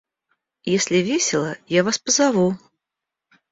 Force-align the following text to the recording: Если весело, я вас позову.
Если 0.63 0.95
весело, 0.95 1.55
я 1.67 1.83
вас 1.83 1.99
позову. 1.99 2.57